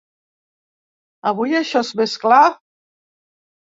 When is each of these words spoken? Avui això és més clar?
Avui 1.31 1.53
això 1.59 1.85
és 1.87 1.93
més 2.03 2.17
clar? 2.27 2.43